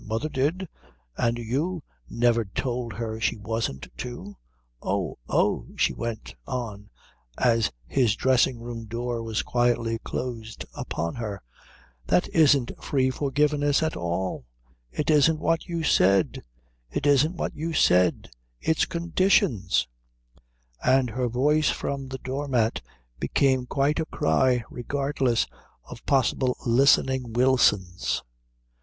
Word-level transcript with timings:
Mother 0.03 0.29
did, 0.29 0.67
and 1.15 1.37
you 1.37 1.83
never 2.09 2.43
told 2.43 2.93
her 2.93 3.19
she 3.21 3.37
wasn't 3.37 3.87
to. 3.97 4.35
Oh, 4.81 5.19
oh" 5.29 5.67
she 5.77 5.93
went 5.93 6.33
on, 6.47 6.89
as 7.37 7.71
his 7.85 8.15
dressing 8.15 8.57
room 8.59 8.85
door 8.85 9.21
was 9.21 9.43
quietly 9.43 9.99
closed 9.99 10.65
upon 10.73 11.13
her, 11.13 11.43
"that 12.07 12.27
isn't 12.29 12.83
free 12.83 13.11
forgiveness 13.11 13.83
at 13.83 13.95
all 13.95 14.47
it 14.91 15.11
isn't 15.11 15.37
what 15.37 15.67
you 15.67 15.83
said 15.83 16.41
it 16.89 17.05
isn't 17.05 17.35
what 17.35 17.53
you 17.55 17.71
said 17.71 18.31
it's 18.59 18.87
conditions."... 18.87 19.87
And 20.83 21.11
her 21.11 21.27
voice 21.29 21.69
from 21.69 22.07
the 22.07 22.17
doormat 22.17 22.81
became 23.19 23.67
quite 23.67 23.99
a 23.99 24.05
cry, 24.07 24.63
regardless 24.71 25.45
of 25.83 26.03
possible 26.07 26.57
listening 26.65 27.33
Wilsons. 27.33 28.23